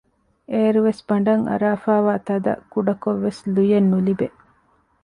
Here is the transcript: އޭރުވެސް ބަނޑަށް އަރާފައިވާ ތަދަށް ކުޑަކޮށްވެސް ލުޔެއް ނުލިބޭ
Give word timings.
އޭރުވެސް 0.51 1.01
ބަނޑަށް 1.07 1.43
އަރާފައިވާ 1.49 2.13
ތަދަށް 2.27 2.61
ކުޑަކޮށްވެސް 2.73 3.41
ލުޔެއް 3.53 3.89
ނުލިބޭ 3.91 4.27